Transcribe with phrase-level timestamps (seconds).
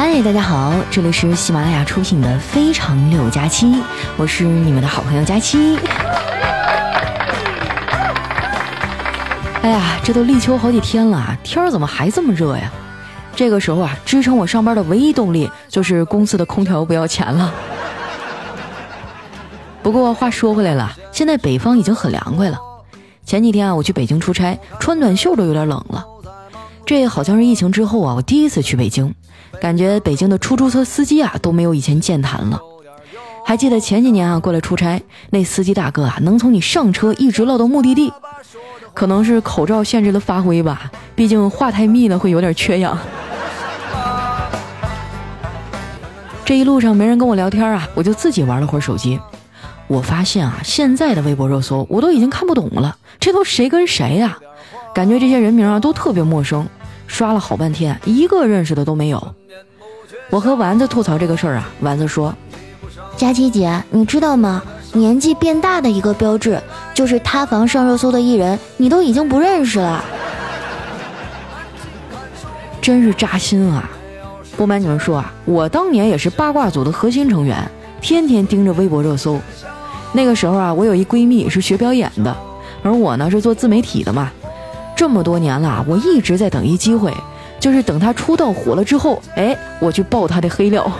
[0.00, 3.66] 嗨，大家好，这里是喜马拉雅出品的《非常六加七》，
[4.16, 5.76] 我是你们的好朋友佳期。
[9.60, 12.70] 哎呀，这都立秋好几天了，天儿怎么还这么热呀？
[13.34, 17.52] 这个时候啊，支撑我上班的唯一动力就是公司的空调不要钱了。
[19.82, 22.60] 不过话说回来了，现在北方已经很凉快了。
[23.26, 26.06] 前几天啊，我去北京出差，穿短袖都有点冷了。
[26.86, 29.12] 这好像是疫情之后啊，我第一次去北京，
[29.60, 32.60] 感觉北京的出租车司机啊都没有以前健谈了。
[33.44, 38.12] 还记得前几年啊过来出差，那司机大哥啊能从你上车一直唠到目的地，
[38.92, 42.98] 可能是口罩限制了发挥吧，毕竟话太密了会有点缺氧。
[46.44, 49.18] 这一路上没人跟我聊天啊，我就自己玩了会儿手机。
[49.86, 54.38] 我发现啊，现在的微博热搜我都已经看不懂了，这都谁跟谁呀？
[54.94, 56.66] 感觉这些人名啊都特别陌生。
[57.08, 59.34] 刷了好半天，一个认识的都没有。
[60.30, 62.32] 我和丸子吐槽这个事儿啊，丸子说
[63.16, 64.62] ：“佳琪姐，你知道吗？
[64.92, 66.60] 年纪变大的一个标志，
[66.94, 70.04] 就是塌房上热搜的艺人，你都已经不认识了。
[72.80, 73.90] ”真是扎心啊！
[74.56, 77.68] 不瞒你们说啊，我当年也是八卦组的核心成员，
[78.00, 79.40] 天天盯着微博热搜。
[80.12, 82.36] 那个时候啊，我有一闺蜜是学表演的，
[82.82, 84.30] 而我呢是做自媒体的嘛。
[84.98, 87.14] 这么多年了，我一直在等一机会，
[87.60, 90.90] 就是等他出道火了之后，哎，我去爆他的黑料。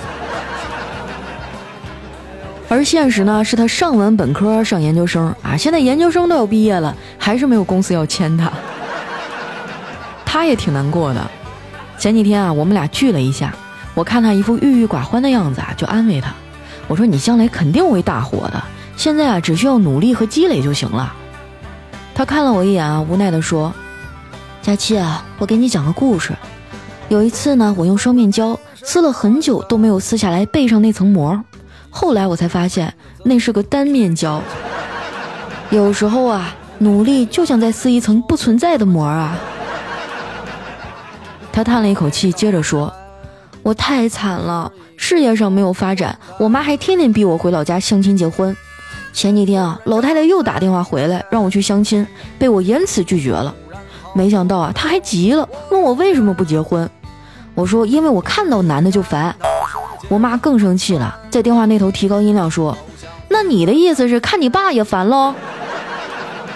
[2.69, 8.49] 而现实呢，是他上完本科上研究生啊，现在研究生都要毕业了，还是没有公司要签他。
[10.25, 11.21] 他也挺难过的。
[11.99, 13.53] 前几天啊，我们俩聚了一下，
[13.95, 16.33] 我看他一副郁郁寡欢的样子啊，就安慰他，
[16.87, 18.63] 我说你将来肯定会大火的，
[18.97, 21.13] 现在啊，只需要努力和积累就行了。
[22.15, 23.75] 他看了我一眼啊，无奈地说。
[24.69, 26.37] 佳期啊，我给你讲个故事。
[27.09, 31.43] 有一次呢，我用双面胶撕了很久都没有撕下来背上那层膜，
[31.89, 32.93] 后来我才发现
[33.25, 34.43] 那是个单面胶。
[35.71, 39.39] 有时候啊，努力就像在撕一层不存在的膜啊。
[41.51, 42.93] 他叹了一口气，接着说
[43.65, 48.55] ：“我太惨了，事业上没有发展，我妈还天天逼我回老家相亲结婚。
[49.15, 52.07] 前几天啊，老太太又打电话回来让我去相亲，
[52.39, 53.55] 被我严词拒绝了。”
[54.19, 56.91] 没想到啊，他还急了，问我为什么不结婚。
[57.55, 59.33] 我说因为我看到男的就烦。
[60.09, 62.77] 我妈更生气了，在电话那头提高音量说
[63.29, 65.35] ：“那你的意思是看你爸也烦喽？”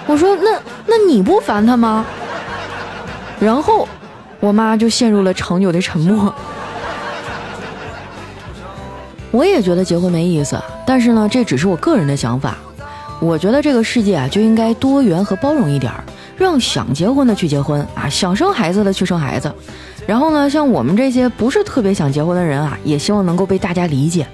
[0.08, 2.04] 我说：“那那你不烦他吗？”
[3.38, 3.86] 然后
[4.40, 6.34] 我妈就陷入了长久的沉默。
[9.30, 12.56] 我也觉得结婚没意思，但是呢，这只是我个人的想法。
[13.20, 16.02] 我觉得这个世界啊，就应该多元和包容一点儿。
[16.42, 19.53] 让想结婚的去结婚啊，想生孩子的去生孩子，
[20.06, 24.26] 然后呢，像我们这些不是特别想结婚的人啊，也希望能够被大家理解。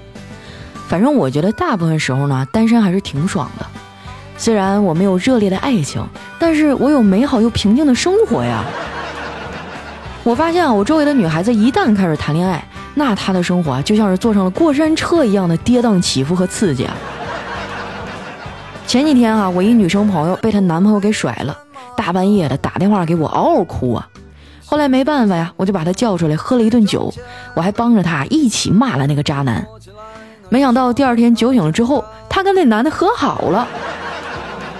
[0.87, 3.65] 反正我觉得大部分时候呢，单身还是挺爽的。
[4.37, 6.03] 虽然我没有热烈的爱情，
[6.39, 8.63] 但是我有美好又平静的生活呀。
[10.23, 12.63] 我发现啊，我周围的女孩子一旦开始谈恋爱，
[12.95, 16.95] 那她的生活就像是坐上了过山车一样的跌宕起伏和刺激啊。
[18.87, 21.55] 前几天啊，我一女生朋友被她男朋友给甩了。
[21.99, 24.07] 大半夜的打电话给我，嗷嗷哭啊！
[24.65, 27.13] 后来没办法呀，我就把他叫出来喝了一顿酒，
[27.55, 29.67] 我还帮着他一起骂了那个渣男。
[30.47, 33.67] 没想到第二天酒醒了之后，他跟那男的和好了。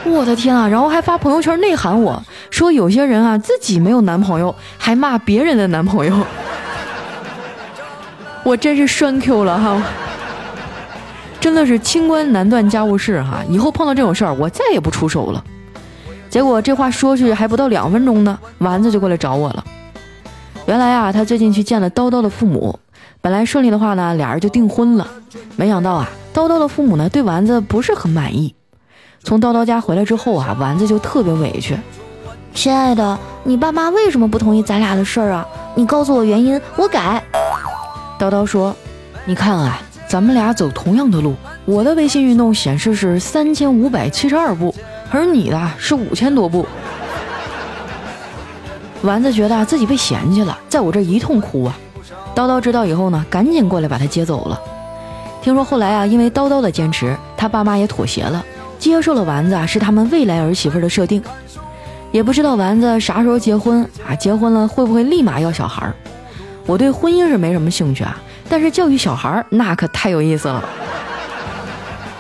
[0.06, 0.66] 我的天啊！
[0.66, 6.25] 然后还发朋友圈内涵我说有些人啊自己没有男朋友，还骂别人的男朋友。
[8.44, 9.84] 我真是栓 Q 了哈！
[11.41, 13.44] 真的是清官难断家务事哈！
[13.50, 15.44] 以后碰到这种事儿，我再也不出手了。
[16.29, 19.63] 结果这话说去还不到两分钟呢，丸子就过来找我了。
[20.67, 22.78] 原来啊，他最近去见了叨叨的父母，
[23.22, 25.07] 本来顺利的话呢，俩人就订婚了。
[25.56, 28.53] 没想到啊，叨叨的父母呢对丸子不是很满意。
[29.23, 31.75] 从叨叨家回来之后啊，丸子就特别委屈。
[32.53, 35.47] 亲爱的，你爸妈为什么不同意咱俩的事儿啊？
[35.76, 37.23] 你告诉我原因，我改。
[38.20, 38.76] 叨叨说
[39.26, 41.35] ：“你看啊，咱们俩走同样的路，
[41.66, 44.73] 我的微信运动显示是三千五百七十二步。”
[45.11, 46.66] 而你的是五千多步，
[49.02, 51.76] 丸子觉得自己被嫌弃了，在我这一通哭啊。
[52.35, 54.59] 叨叨知道以后呢，赶紧过来把他接走了。
[55.41, 58.44] 听说后来啊，因为叨叨的坚持，他爸妈也妥协了，
[58.78, 61.22] 接受了丸子啊是他们未来儿媳妇的设定。
[62.12, 64.16] 也不知道丸子啥时候结婚啊？
[64.16, 65.91] 结婚了会不会立马要小孩？
[66.66, 68.17] 我对婚姻是没什么兴趣啊，
[68.47, 70.64] 但是教育小孩那可太有意思了。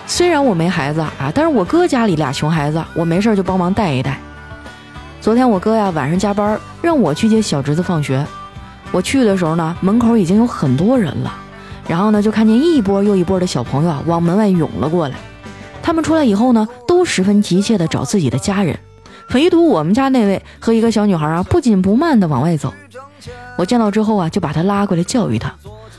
[0.09, 4.19] 虽然我没孩子啊，但是我哥家里俩熊孩子，我没事就帮忙带一带。
[5.21, 8.25] 昨天我哥呀晚上加班，让我去接小侄子放学。
[8.91, 11.31] 我去的时候呢，门口已经有很多人了，
[11.87, 15.15] 然后呢，就看见一波又一波的小朋友啊往门外涌了过来。
[15.83, 18.77] 他们出来以后呢，都十分急切地找自己的家人，
[19.35, 22.73] 唯独我们家那位和一个小女孩啊，不紧不慢地往外走。
[23.57, 25.53] 我见到之后啊，就把她拉过来教育她：“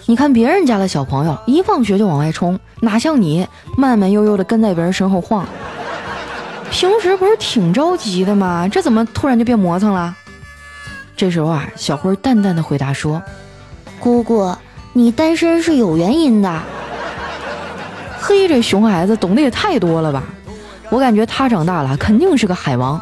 [0.07, 5.47] 你看别人家的小朋友一放学就往外冲，哪像你慢慢悠悠的跟在别人身后晃。
[6.71, 8.69] 平时不是挺着急的吗？
[8.69, 10.15] 这怎么突然就变磨蹭了？”
[11.17, 13.23] 这时候啊，小辉淡淡的回答说
[14.01, 14.55] ：“姑姑，
[14.93, 16.63] 你单身是有原因的。”
[18.21, 20.23] 嘿，这熊孩子懂得也太多了吧？
[20.89, 23.01] 我感觉他长大了肯定是个海王。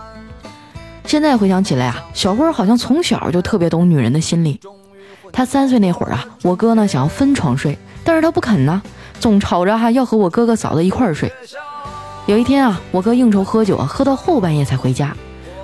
[1.04, 4.60] 现在回想起来啊，小辉好像从小就特别懂女人的心理。
[5.32, 8.82] 他三岁那会儿啊，我哥呢想要分床睡，但是他不肯呢，
[9.20, 11.32] 总吵着哈要和我哥哥嫂子一块儿睡。
[12.26, 15.14] 有一天啊，我哥应酬喝酒啊，喝到后半夜才回家，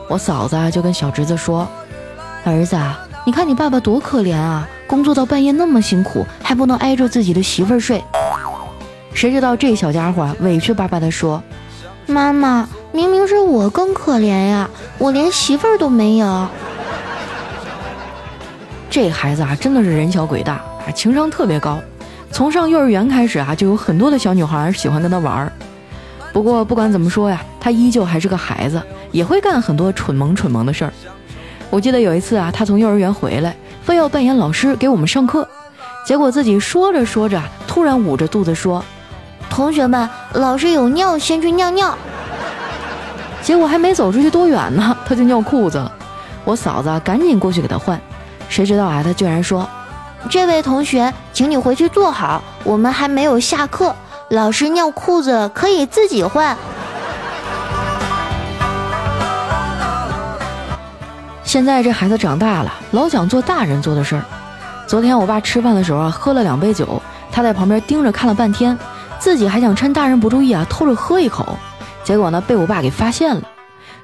[0.08, 1.68] 我嫂子就跟小侄子说。
[2.44, 2.78] 儿子，
[3.24, 4.68] 你看你爸爸多可怜啊！
[4.86, 8.04] 工作到半夜那么辛苦，还不能挨着自己的媳妇儿睡。
[9.14, 11.42] 谁知道这小家伙委屈巴巴地说
[12.06, 14.68] ：“妈妈，明明是我更可怜呀，
[14.98, 16.46] 我连媳妇儿都没有。”
[18.94, 21.80] 这孩子啊，真的是人小鬼大啊，情商特别高。
[22.30, 25.52] 从上幼儿园开始啊，就有很多的小女孩喜欢跟他玩儿。
[26.32, 28.80] 不过不管怎么说呀，他依旧还是个孩子，
[29.10, 30.92] 也会干很多蠢萌蠢萌的事儿。
[31.70, 35.48] 我记得有一次啊，他从幼儿园回来，非要扮演老师给我们上课，
[36.06, 38.84] 结果自己说着说着，突然捂着肚子说
[39.50, 41.98] ：“同学们，老师有尿，先去尿尿。”
[43.42, 45.92] 结果还没走出去多远呢，他就尿裤子了。
[46.44, 48.00] 我嫂子赶紧过去给他换，
[48.54, 49.68] 谁知道啊，他居然说
[50.30, 53.96] ：“这位同学，请你回去坐好，我们还没有下课，
[54.30, 56.56] 老师尿裤子可以自己换。”
[61.42, 64.22] 现在这孩子长大了，老想做大人做的事儿。
[64.86, 67.02] 昨天我爸吃饭的时候啊，喝了两杯酒，
[67.32, 68.78] 他在旁边盯着看了半天，
[69.18, 71.58] 自己还想趁大人不注意啊，偷着喝一口。
[72.04, 73.42] 结果呢，被我爸给发现了。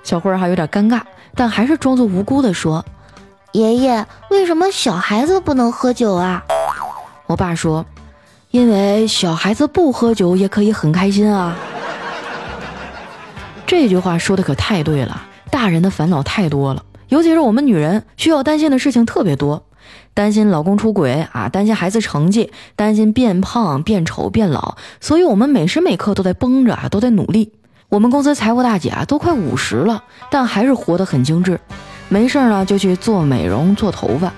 [0.02, 1.02] 小慧儿还有点尴尬，
[1.37, 2.85] 但还是装作无辜的说
[3.52, 6.44] ：“爷爷，为什么小孩子不能喝酒啊？”
[7.26, 7.85] 我爸说
[8.50, 11.56] ：“因为小孩子不喝酒也可以很开心啊。”
[13.67, 16.85] 这句话说的可太对了，大人的烦恼太多了。
[17.08, 19.64] 尤其是我们女人需要担心的事情特别多，
[20.14, 27.52] 担心老公出轨啊，担心孩子成绩，担心变胖、变丑、变老，所以我们每时每刻都在绷着啊，都在努力。
[27.88, 31.61] 我们公司财务大姐啊，都快五十了，但还是活得很精致，
[32.10, 34.30] 没事呢就去做美容、做头发。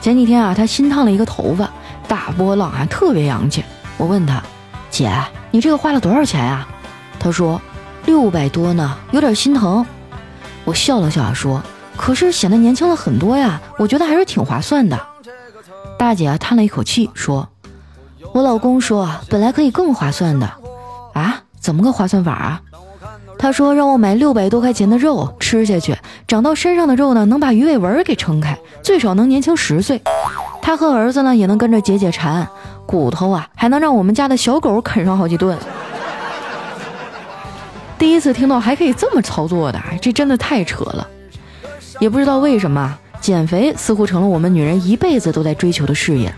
[0.00, 1.70] 前几天啊，她新烫了一个头发，
[2.08, 3.64] 大波浪啊，特别洋气。
[3.96, 4.42] 我问她，
[4.90, 5.12] 姐，
[5.52, 6.66] 你这个花了多少钱呀？
[7.20, 7.60] 她说
[8.06, 9.86] 六百多呢，有点心疼。
[10.64, 11.62] 我笑了笑说。
[11.96, 14.98] 可是显得年轻了很多呀，我觉得还是挺划算的。
[15.96, 17.48] 大姐叹了一口气说
[18.34, 20.50] ：“我老公说本来可以更划算的，
[21.12, 22.60] 啊，怎么个划算法啊？
[23.44, 25.94] 他说让我买六百多块钱的肉吃下去，
[26.26, 30.00] 长到身上的肉呢能把鱼尾纹给撑开，最少能年轻十岁。
[30.62, 32.48] 他和儿子呢也能跟着解解馋，
[32.86, 35.58] 骨头啊还能让我们家的小狗啃上好几顿。
[38.00, 41.06] 第一次听到还可以这么操作的，这真的太扯了。”
[42.00, 46.34] 也不知道为什么，减肥似乎成了我们女人一辈子都在追求的事业。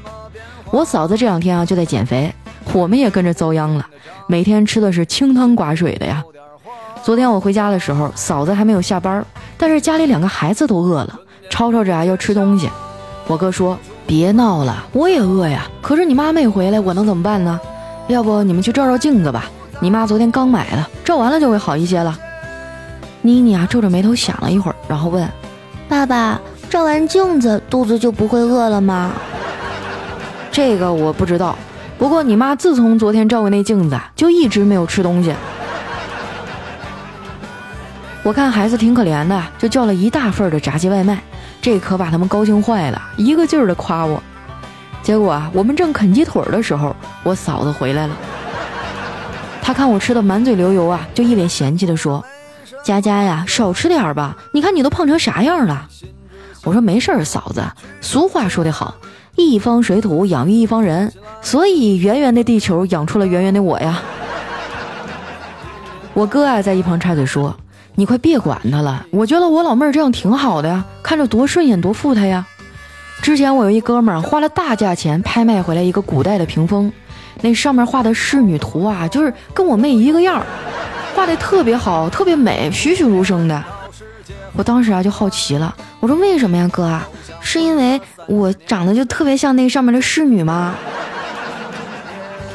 [0.72, 2.34] 我嫂子这两天啊就在减肥，
[2.72, 3.86] 我们也跟着遭殃了，
[4.26, 6.20] 每天吃的是清汤寡水的呀。
[7.06, 9.24] 昨天我回家的时候，嫂子还没有下班，
[9.56, 12.68] 但是家里两个孩子都饿了，吵吵着啊要吃东西。
[13.28, 15.68] 我哥说：“别闹了，我也饿呀。
[15.80, 17.60] 可是你妈没回来，我能怎么办呢？
[18.08, 19.44] 要不你们去照照镜子吧，
[19.78, 22.18] 你妈昨天刚买的，照完了就会好一些了。”
[23.22, 25.24] 妮妮啊皱着眉头想了一会儿，然后问。
[25.88, 29.12] 爸爸照完镜子，肚子就不会饿了吗？
[30.50, 31.56] 这个我不知道。
[31.98, 35.32] 不过你妈自从昨天照过那镜子，就一直没有吃东西。
[38.26, 41.22] 我看孩子挺可怜的，就叫了一大份的炸鸡外卖，
[41.62, 44.20] 这可把他们高兴坏了，一个劲儿的夸我。
[45.00, 48.16] 结果啊，我们正啃鸡腿的时候，我嫂子回来了。
[49.62, 52.24] 她看我吃的满嘴流油啊，就一脸嫌弃的说。
[52.82, 54.36] 佳佳呀，少吃点吧！
[54.52, 55.88] 你看你都胖成啥样了。
[56.64, 57.62] 我说没事儿，嫂子。
[58.00, 58.96] 俗话说得好，
[59.36, 64.02] 一方水土养育一方人，所以圆圆的地球养出了圆圆的我呀。
[66.12, 67.56] 我哥啊，在一旁插嘴说
[67.98, 72.46] ：“你快别管他了，我觉得我老妹儿这样挺好的呀，看着多顺眼，多富态呀。”
[73.22, 76.92] 之前我有一哥们儿花了大价钱拍卖回来一个古代的屏风，
[77.40, 80.46] 那上面画的仕女图啊，就是跟我妹一个样儿。
[81.14, 83.64] 画的特别好，特别美，栩栩如生的。
[84.52, 87.08] 我当时啊就好奇了，我说为什么呀，哥啊？
[87.40, 90.74] 是因为我长得就特别像那上面的侍女吗？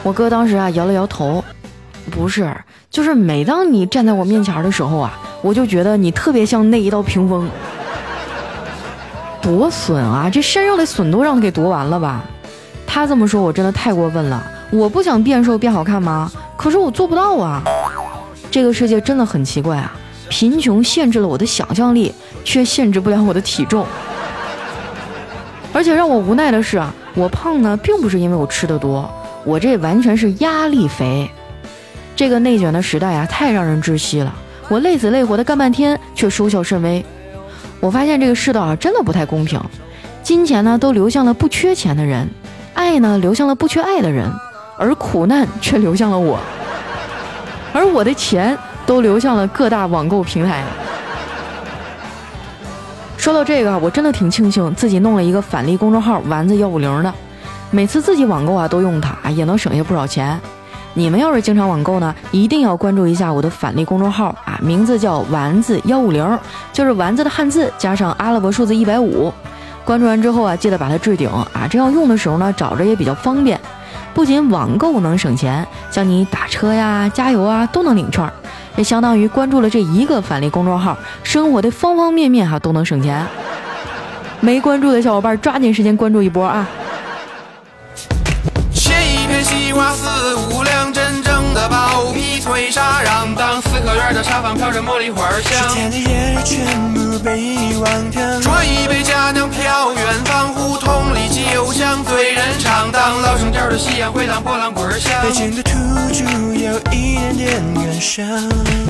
[0.04, 1.44] 我哥当时啊摇了摇头，
[2.12, 2.56] 不是，
[2.92, 7.50] 就是每当你站在我面前的时候啊，我就觉得你特别像那一道屏风。
[9.42, 12.22] 夺笋啊，这身上的笋都让他给夺完了吧？
[12.86, 14.46] 他这么说，我真的太过分了。
[14.72, 16.30] 我不想变瘦变好看吗？
[16.58, 17.64] 可是我做不到啊。
[18.52, 19.94] 这个世界真的很奇怪啊，
[20.28, 23.86] 贫穷限制了我的想象力，却限制不了我的体重。
[25.72, 29.10] 而且让我无奈的是啊，我胖呢，并不是因为我吃的多，
[29.46, 31.32] 我这完全是压力肥。
[32.16, 34.34] 这个内卷的时代啊，太让人窒息了。
[34.68, 37.04] 我累死累活的干半天，却收效甚微。
[37.80, 39.60] 我发现这个世道啊，真的不太公平。
[40.22, 42.28] 金钱呢，都流向了不缺钱的人；
[42.74, 44.30] 爱呢，流向了不缺爱的人；
[44.78, 46.40] 而苦难却流向了我。
[47.74, 50.64] 而我的钱都流向了各大网购平台。
[53.18, 57.14] 说到这个，我真的挺庆幸自己弄了一个返利公众号“丸子幺五零”的，
[57.72, 60.40] 每次自己网购啊都用它，也能省下不少钱。
[60.94, 66.40] 你们要是经常网购呢，一定要关注一下我的返利公众号啊，名字叫“丸子幺五零”，
[66.74, 69.32] 就是丸子的汉字加上阿拉伯数字一百五。
[69.86, 73.60] 关注完之后啊，记得把它置顶啊，这样用的时候呢，找着也比较方便。
[74.14, 78.30] 不仅网购能省钱，像你打车呀、加油啊都能领券，
[78.76, 83.26] 也相当于关注了这一个返利公众号，生活的方方面面哈都能省钱。
[84.42, 86.68] 没关注的小伙伴抓紧时间关注一波啊！
[89.52, 95.70] 西瓜四五两，真正的薄皮脆沙瓤，当四合院的茶房飘着茉莉花香。
[95.70, 105.22] 十天的夜全部被遗忘掉，端一杯佳酿飘远方，胡同里酒香醉人肠，当老城调的夕阳回荡波浪滚响。
[105.22, 105.72] 北京的土
[106.14, 106.24] 著
[106.58, 106.80] 有
[107.12, 108.26] 一点点感伤。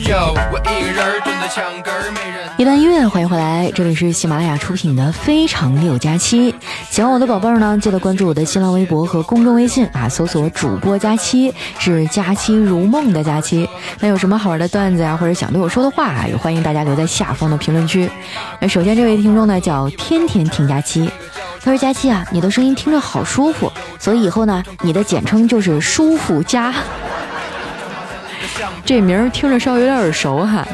[0.07, 0.15] 有
[0.51, 2.47] 我一个人蹲在墙根儿，没人。
[2.57, 6.51] 一段音乐，欢迎回来，这里是喜马拉雅出品的《非常六加七》。
[6.91, 13.67] 喜欢我的宝贝儿呢，记得关注我的新浪微博和公众微信啊，搜索主播佳期，是佳期如梦的佳期。
[13.99, 18.07] 那有什么好玩的段子呀，或者想对我说的话啊，也欢迎大家留在下方的评论区。
[18.59, 21.09] 那首先这位听众呢，叫天天听佳期，
[21.63, 26.71] 他说佳期啊，你的声音听着好舒服，所以以后呢，你的简称就是舒服佳。
[28.85, 30.67] 这名儿听着稍微有点耳熟哈。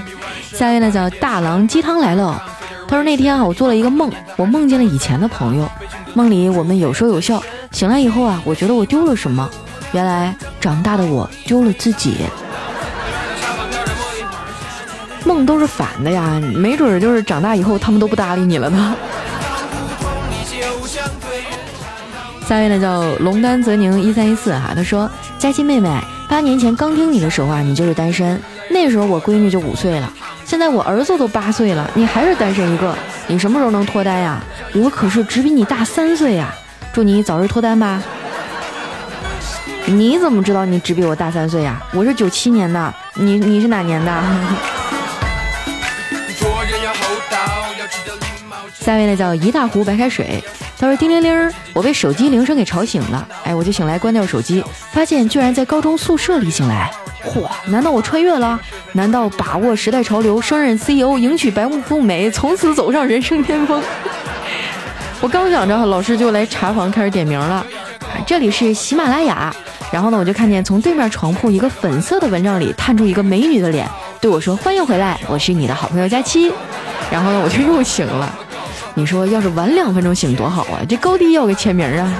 [0.53, 2.41] 下一位呢叫大郎鸡汤来了，
[2.88, 5.70] 他说那天啊，我做了一个梦，我梦见了以前的朋友，
[6.13, 7.41] 梦里我们有说有笑，
[7.72, 9.50] 醒来以后啊，我觉得我丢了什么，
[9.91, 12.17] 原来长大的我丢了自己。
[15.25, 18.96] 梦都是反的呀，没准就是长大以后他们都不搭理你了呢。
[22.48, 30.12] 下一位呢叫龙丹泽宁一三一四哈，他说佳琪妹妹，八年前刚听你的时候啊，你就是单身，那时候我闺女就五岁了。
[30.46, 32.96] 现在我儿子都八岁了，你还是单身一个，
[33.27, 34.39] 你什么时候能脱单呀？
[34.75, 36.53] 我可是只比你大三岁呀！
[36.93, 38.03] 祝你早日脱单吧。
[39.86, 41.81] 你怎么知道你只比我大三岁呀？
[41.93, 44.12] 我是九七年的，你你是哪年的？
[48.74, 50.43] 下一位呢叫一大壶白开水，
[50.77, 56.91] 他说叮铃铃，我被手机铃声给吵醒了，哎，我就醒来关掉手机，发现居然在高中宿舍里醒来。
[57.25, 57.50] 嚯！
[57.65, 58.59] 难道我穿越了？
[58.93, 63.81] 难道把握时代潮流，升任 CEO，迎娶白富美，从此走上人生巅峰？
[65.19, 67.65] 我刚想着，老师就来查房开始点名了。
[68.25, 69.53] 这里是喜马拉雅。
[69.89, 76.51] 然后呢，我就看见从对面床铺一个粉色的蚊帐里探出一个美女的脸，对我说：“欢迎回来，我是你的好朋友佳期。”
[77.09, 78.38] 然后呢，我就又醒了。
[78.98, 80.82] 你说要是晚两分钟醒多好啊！
[80.89, 82.12] 这高低要个签名啊！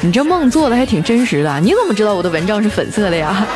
[0.00, 3.46] 你这梦做的还挺真实的，你怎么知道我的蚊帐是粉色的呀？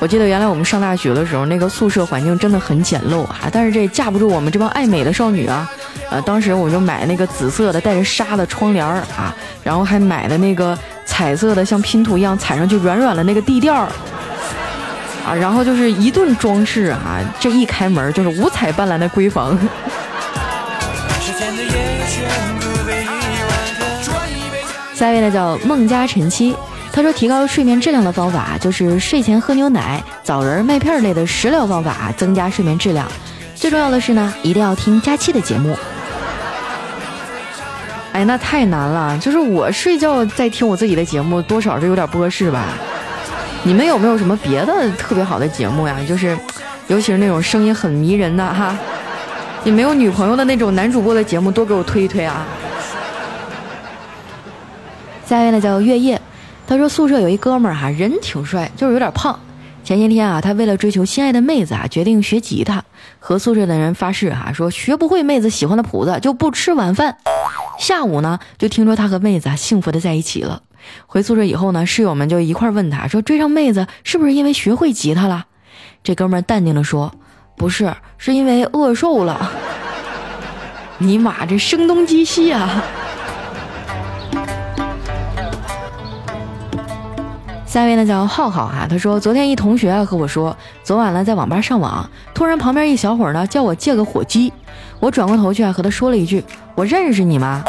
[0.00, 5.70] 我记得原来我们上大学的时候，那个宿舍环境真的很简陋啊，但是这架不住我们这帮爱美的少女啊。
[6.10, 13.86] 呃，当时我就买那个紫色的带着纱的窗帘啊，然后还买了那个彩色的像拼图一样踩上去软软的那个地垫儿
[15.26, 19.58] 啊，然后就是一顿装饰啊，这一开门就是五彩斑斓的闺房。
[24.94, 26.56] 下一位呢叫孟佳晨曦，
[26.92, 33.06] 他说提高睡眠质量的方法就是睡前喝牛奶、枣仁、麦片类的食疗方法，增加睡眠质量。
[33.54, 35.76] 最重要的是呢，一定要听佳期的节目。
[38.14, 42.68] 哎，那太难了，就是我睡觉在听我自己的节目，多少是有点不合适吧？
[43.66, 45.98] 你们有没有什么别的特别好的节目呀？
[46.08, 46.38] 就是，
[46.86, 48.78] 尤其是那种声音很迷人的哈，
[49.64, 52.46] 你没有女朋友的那种男主播的节目，多给我推一推啊！
[55.26, 56.22] 下一位呢叫月夜，
[56.64, 59.36] 他说宿舍有一哥们儿哈，人挺帅，就是有点胖。
[59.82, 62.84] 前些天啊，他为了追求心爱的妹子啊，决定学吉他，
[63.18, 67.16] 和宿舍的人发誓啊，说学不会妹子喜欢的谱子就不吃晚饭。
[67.80, 70.62] 下午呢，就听说他和妹子啊幸福的在一起了。
[71.06, 75.46] 回宿舍以后呢，室友们就一块问他说，追上妹子是不是因为学会吉他了？
[76.02, 77.12] 这哥们淡定的说，
[77.56, 79.50] 不是，是因为饿瘦了。
[80.98, 82.82] 尼玛，这声东击西啊！
[87.66, 94.50] 下一位呢叫浩浩哈，他说昨天一同学和我说，昨晚呢在网吧上网，突然旁边一小伙呢叫我借个火机，
[94.98, 96.42] 我转过头去啊和他说了一句
[96.74, 97.62] 我认识你吗？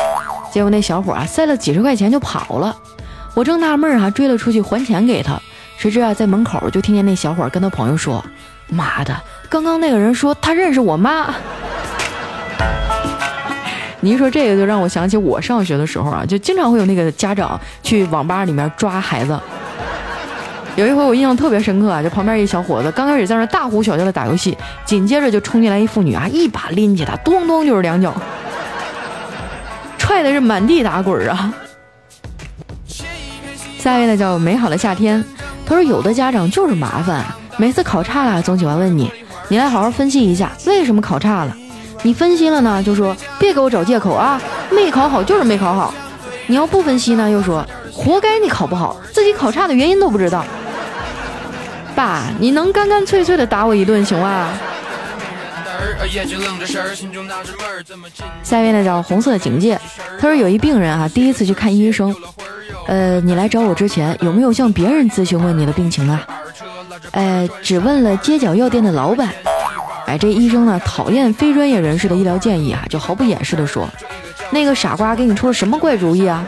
[0.49, 2.73] 结果那小伙啊塞了几十块钱就跑了，
[3.37, 5.39] 我正纳闷儿啊追了出去还钱给他，
[5.77, 8.25] 谁知啊在门口就听见那小伙跟他朋友说，
[8.67, 9.15] 妈的，
[9.47, 11.31] 刚刚那个人说他认识我妈。
[14.01, 19.39] 你一说这个就让我想起我上学的时候啊，就经常会有那个家长去网吧里面抓孩子。
[20.75, 28.11] 有一回我印象特别深刻啊，就旁边一小伙子刚开始在那大呼小叫的打游戏，紧接着就冲进来一妇女啊，一把拎起他，咚咚就是两脚，
[29.99, 31.53] 踹的是满地打滚儿啊。
[33.79, 35.23] 下一位呢叫美好的夏天，
[35.65, 37.23] 他说有的家长就是麻烦，
[37.57, 39.11] 每次考差了总喜欢问你，
[39.47, 41.55] 你来好好分析一下为什么考差了。
[42.03, 44.41] 你分析了呢，就说别给我找借口啊，
[44.71, 45.93] 没考好就是没考好。
[46.47, 50.45] 你要不分析呢，又说活该你考不好，自己考差的原因都不知道。
[51.95, 54.49] 爸，你能干干脆脆的打我一顿行吗？
[58.43, 59.79] 下一位呢叫红色警戒，
[60.19, 62.15] 他说有一病人啊，第一次去看医生，
[62.87, 66.25] 呃，你来找我之前有没有向别人咨询过你的病情啊？
[67.11, 69.29] 呃，只问了街角药店的老板。
[70.05, 73.87] 哎，这医生呢讨厌非专业人士的医疗建议啊，就毫不掩饰的说，
[74.51, 76.45] 那个傻瓜给你出了什么怪主意啊？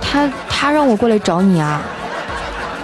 [0.00, 1.82] 他他让我过来找你啊。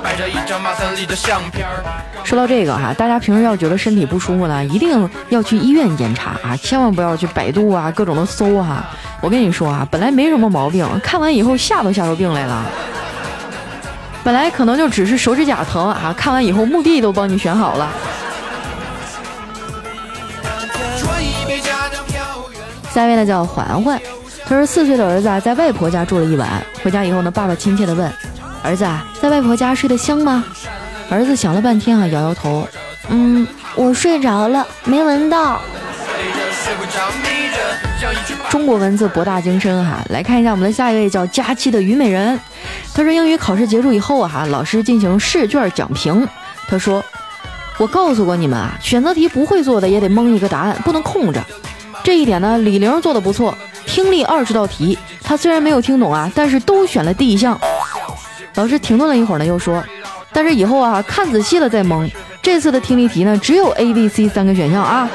[0.02, 1.85] 拍着一张马三立的相片儿
[2.25, 8.85] 说到这个哈，大家平时要觉得身体不舒服呢，一定要去医院检查啊，千万不要去百度啊，各种的搜哈。
[9.21, 12.65] 我跟你说啊，本来没什么毛病，看完以后吓都吓出病来了。
[14.25, 17.88] 本来可能就只是手指甲疼啊，看完以后墓地都帮你选好了。
[22.93, 24.00] 下一位呢叫环环，
[24.45, 26.49] 他说四岁的儿子啊在外婆家住了一晚，
[26.84, 28.12] 回家以后呢，爸爸亲切的问
[28.63, 30.45] 儿子啊在外婆家睡得香吗？
[31.11, 32.67] 儿子想了半天啊摇摇头，
[33.09, 35.61] 嗯，我睡着了，没闻到。
[38.49, 42.39] 中国文字博大精深哈，来看一下我们的下一位叫佳期的虞美人，
[42.95, 46.27] 他说英语考试结束以后啊，老师进行试卷讲评，
[46.69, 47.03] 他说
[47.79, 51.43] 我告诉过你们啊，选择题不会做的也得蒙一个答案，不能空着。
[52.05, 53.57] 这一点呢，李玲做的不错。
[53.85, 57.59] 听力二十道题，她虽然没有听懂啊，但是都选了第一项。
[58.54, 59.82] 老师停顿了一会儿呢，又说
[60.32, 62.10] ：“但是以后啊，看仔细了再蒙。
[62.43, 65.08] 这次的听力题呢，只有 A、B、C 三个选项啊。”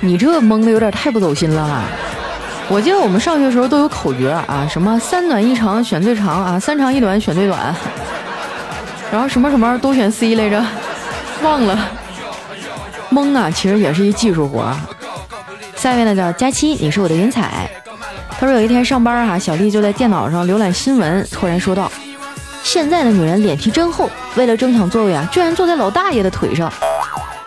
[0.00, 1.82] 你这蒙的有点太不走心了哈。
[2.68, 7.74] 我记得我们上学时候都有口诀啊，什么三短一长选最长啊，三长一短选最短，
[9.10, 10.64] 然后什么什么都选 C 来着，
[11.42, 11.78] 忘了。
[13.08, 14.74] 蒙啊，其实也是一技术活。
[15.76, 17.65] 下面呢叫佳期，你是我的云彩。
[18.46, 21.90] 说有一天上班哈，小丽就在电脑上浏览新闻，突然说道
[22.62, 26.72] ：“现在的女人脸皮真厚，为了争抢座位啊，居然坐在老大爷的腿上。”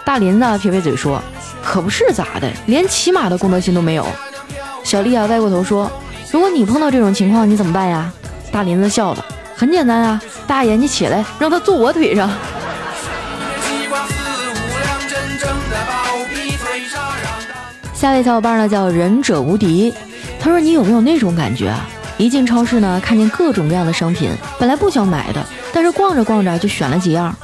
[0.03, 1.23] 大林子撇撇嘴说
[1.63, 4.05] ：“可不是咋的，连起码的公德心都没有。”
[4.83, 5.89] 小丽啊歪过头说
[6.31, 8.12] ：“如果你碰到这种情况，你怎么办呀？”
[8.51, 9.23] 大林子笑了
[9.55, 12.29] ：“很简单啊，大爷你起来，让他坐我腿上。”
[17.93, 19.93] 下位小伙伴呢叫忍者无敌，
[20.39, 21.86] 他说你有没有那种感觉啊？
[22.17, 27.36] 一进超市呢，看见各种各样的商品，本来不想买的，但是逛着逛着就选了几样。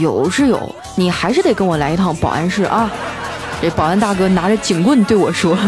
[0.00, 2.90] 有是有，你还是得跟我来一趟保安室啊！
[3.60, 5.58] 这保安大哥拿着警棍对我说。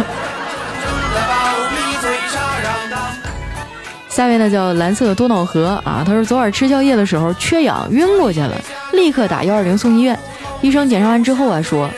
[4.08, 8.54] 下位呢叫蓝色多瑙河啊，他说昨晚吃宵夜的时候缺氧晕过去了，
[8.92, 10.18] 立刻打幺二零送医院。
[10.60, 11.88] 医生检查完之后啊说，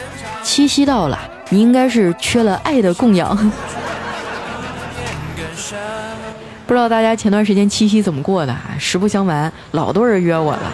[0.42, 1.18] 七夕到了。
[1.50, 3.36] 你应该是缺了爱的供养，
[6.66, 8.56] 不知道大家前段时间七夕怎么过的？
[8.78, 10.72] 实不相瞒，老多人约我了，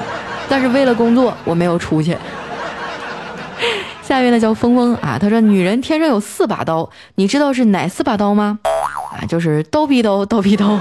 [0.49, 2.17] 但是为了工作我没有出去。
[4.03, 8.59] 下面呢叫峰峰啊，他说女人天生有四把刀，你知道是哪四把刀吗？
[8.65, 10.79] 啊，就是刀逼刀， 刀逼刀。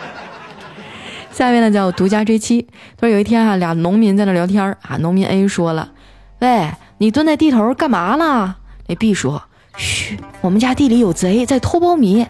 [1.30, 5.90] 下面呢叫独家追妻，他说有一天啊，俩农民在那聊天啊，农民 A 说了，
[6.38, 8.56] 喂，你蹲在地头干嘛呢？
[8.86, 9.42] 那 B 说
[9.76, 12.26] ：“嘘，我们家地里有贼在偷苞米，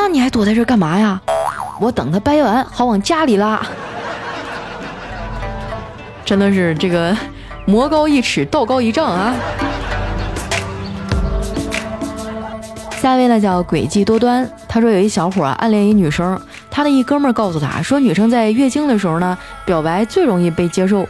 [0.00, 1.20] 那你还躲在这干嘛呀？
[1.80, 3.60] 我等他掰完，好往家里拉。”
[6.24, 7.16] 真的是这个
[7.66, 9.34] 魔高一尺，道高一丈啊！
[13.00, 21.04] 下一位呢叫诡计多端，他说有一小伙暗恋一女生，他的一哥们儿告诉他说，女生在月经的时候呢，表白最容易被接受。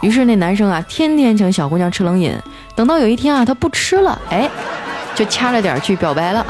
[0.00, 2.36] 于是那男生啊，天天请小姑娘吃冷饮，
[2.74, 4.50] 等到有一天啊，他不吃了，哎，
[5.14, 6.44] 就掐着点去表白了。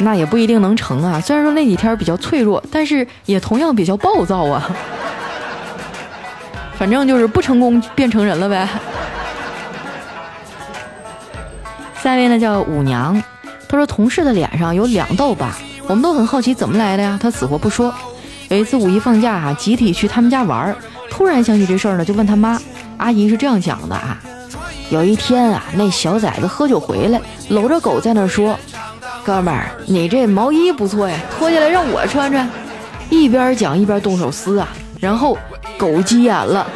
[0.00, 4.70] 那也不一定能成啊，虽然说那几天比较脆弱，但是也同样比较暴躁啊。
[6.76, 8.66] 反正就是不成功变成人了呗。
[12.02, 13.22] 下一位呢叫五娘，
[13.68, 15.54] 她说同事的脸上有两道疤，
[15.86, 17.94] 我们都很好奇怎么来的呀，她死活不说。
[18.48, 20.74] 有一次五一放假啊，集体去他们家玩，
[21.10, 22.58] 突然想起这事儿呢，就问他妈。
[22.96, 24.18] 阿姨是这样讲的啊，
[24.90, 28.58] 有一天啊，那小崽子喝酒回来，搂着狗在那说
[29.24, 32.48] ：“哥们儿，你这毛衣不错呀，脱下来让我穿穿。”
[33.10, 34.68] 一边讲一边动手撕啊，
[35.00, 35.36] 然后
[35.76, 36.66] 狗急眼了。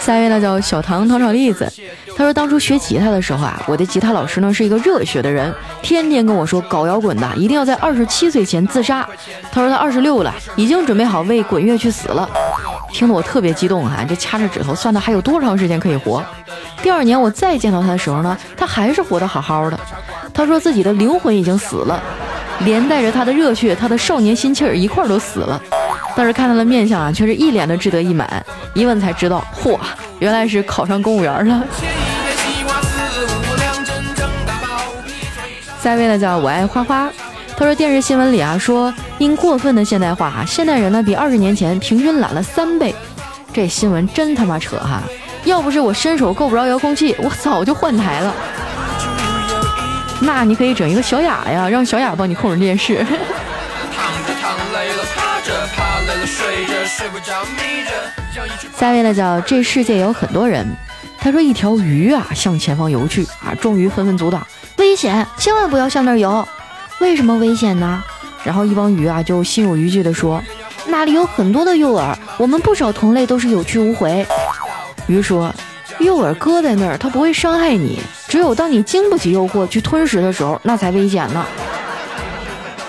[0.00, 1.72] 下一位呢叫小唐糖炒栗子，
[2.16, 9.08] 他说当初学吉他的时候啊，我的吉他老师呢是一个热血的人，天天跟我说搞摇滚的一定要在二十七岁前自杀。
[9.50, 12.28] 他说他二十六了，已经准备好为滚乐去死了，
[12.92, 16.24] 听得我特别激动啊，就掐着指头算他还有多长时间可以活。
[16.84, 19.80] 第二年我再见到他的时候呢，他还是活得好好的。
[20.34, 21.98] 他说自己的灵魂已经死了，
[22.60, 25.58] 连带着他的热血、他的少年心气儿一块儿都死了。
[26.14, 28.44] 但是看他的面相啊，却是一脸的志得意满。
[28.74, 29.78] 一问才知道，嚯，
[30.18, 31.64] 原来是考上公务员了。
[35.82, 37.08] 下一位呢，叫我爱花花。
[37.56, 42.94] 他说电视新闻里啊，说因过分的现代化，现代人呢比二十年前平均懒了三倍。
[43.54, 45.02] 这新闻真他妈扯哈！
[45.44, 48.34] 要不是我伸手够不着遥控器，我早就换台了。
[50.20, 53.04] 那你可以整一个小雅呀，让小雅帮你控制电视。
[58.78, 60.66] 下一位呢叫这世界有很多人，
[61.18, 64.46] 他说一条鱼啊向前方游去啊，众鱼纷纷阻挡，
[64.78, 66.46] 危险，千万不要向那儿游。
[67.00, 68.02] 为什么危险呢？
[68.44, 70.42] 然后一帮鱼啊就心有余悸的说，
[70.86, 74.26] 那里有很多的诱饵，我们不少同类都是有去无回。
[75.06, 75.54] 鱼说，
[75.98, 81.44] 诱饵搁在那儿，它不会伤害你，只有当你经不起诱惑去吞食的时候，那才危险呢。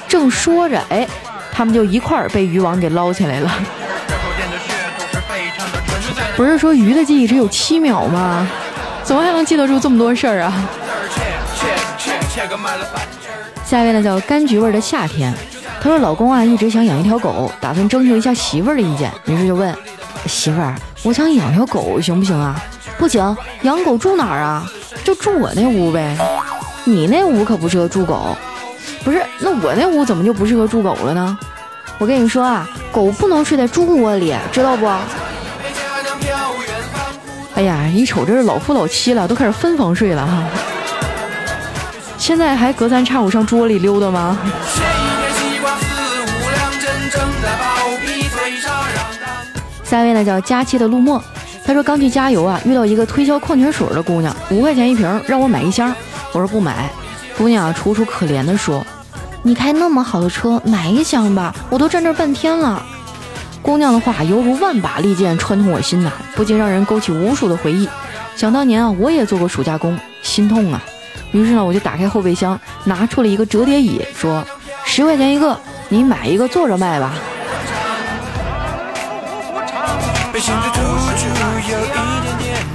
[0.07, 1.07] 正说着，哎。
[1.57, 3.49] 他们就一块儿被渔网给捞起来了。
[6.35, 8.45] 不是说鱼的记忆只有七秒吗？
[9.05, 10.69] 怎么还能记得住这么多事儿啊？
[13.65, 15.33] 下一位呢叫柑橘味的夏天，
[15.79, 19.73] 他说老公啊一直想养一条狗，打算征求一下媳妇儿的意见，于是就问
[20.25, 20.75] 媳妇儿，
[21.05, 22.59] 我想养条狗行不行啊？
[22.97, 24.65] 不行，养狗住哪儿啊？
[25.03, 26.17] 就住我那屋呗。
[26.83, 28.35] 你那屋可不适合住狗。
[29.03, 31.37] 不是，那我那屋怎么就不适合住狗了呢？
[31.99, 34.87] 我跟你说啊，狗不能睡在猪窝里，知道不？
[37.53, 40.43] 哎呀，一瞅这是老夫老妻了，都开始分房睡了哈。
[42.17, 44.35] 现在还隔三差五上猪窝里溜达吗？
[49.85, 51.23] 三位呢叫佳期的陆墨，
[51.63, 55.95] 他说刚去加油啊，遇到一个推销矿泉水的姑娘，五块钱一瓶，让我买一箱。
[56.33, 56.89] 我说不买。
[57.37, 58.85] 姑娘楚楚可怜的说。
[59.43, 62.83] 你开那么好的车，买一箱吧，我都站这半天了。
[63.61, 67.87] 姑娘的话犹如万把利剑穿透我心呐，不禁让人勾起无数的回忆。
[68.35, 70.83] 想当年啊，我也做过暑假工，心痛啊。
[71.31, 74.43] 于是呢，我就打开后备箱，拿出了一个折叠椅，说
[74.83, 77.13] ：“十块钱一个，你买一个坐着卖吧。”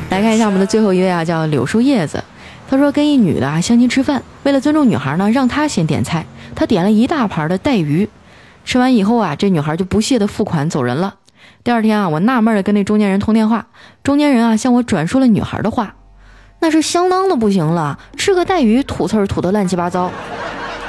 [0.08, 2.24] 来看一下我们的最后一位啊，叫柳树叶子。
[2.70, 6.24] 他说跟一女的啊相亲吃饭，为了尊重女孩呢，让她先点菜。
[6.54, 8.08] 他点了一大盘的带鱼，
[8.64, 11.16] 吃完以后啊，这女孩就不屑的付款走人了。
[11.62, 13.66] 第二天啊，我纳闷的跟那中间人通电话，
[14.02, 15.94] 中间人啊向我转述了女孩的话，
[16.60, 20.10] 那是相当的不行了，吃个带鱼吐刺儿吐的乱七八糟，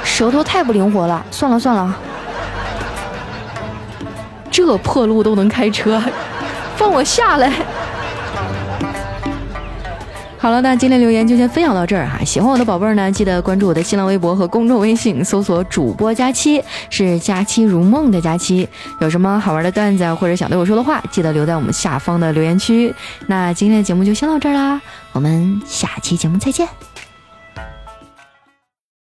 [0.02, 1.22] 舌头太不灵活了。
[1.30, 1.94] 算了算了，
[4.50, 6.02] 这破路都能开车，
[6.82, 7.48] 放我下来。
[10.36, 12.24] 好了，那今天留言就先分享到这儿哈。
[12.24, 18.68] 喜欢我的宝贝儿呢，记得关注我的新浪微博和公众微信，搜索主播佳期，是佳期如梦的佳期。
[18.98, 22.92] 有什么好玩的段子或者想对我说的话，记得留在我们下方的留言区。
[23.28, 24.80] 那今天的节目就先到这儿啦，
[25.12, 26.66] 我们下期节目再见。